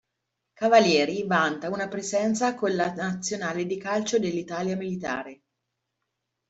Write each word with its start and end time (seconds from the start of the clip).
Cavalieri 0.53 1.27
vanta 1.27 1.69
una 1.69 1.87
presenza 1.87 2.55
con 2.55 2.73
la 2.75 2.91
nazionale 2.91 3.67
di 3.67 3.77
calcio 3.77 4.17
dell'Italia 4.17 4.75
militare. 4.75 5.43